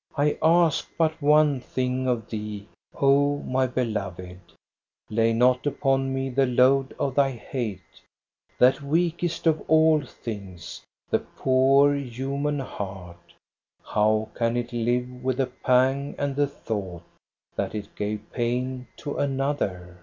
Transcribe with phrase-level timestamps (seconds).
[0.16, 4.40] "I ask but one thing of thee, O my beloved:'
[5.10, 8.00] Lay not upon me the load of thy hate!'
[8.58, 13.34] That weakest of all things, the poor human heart,
[13.84, 17.04] How can it live with the pang and the thought
[17.56, 19.98] That it gave pain to another?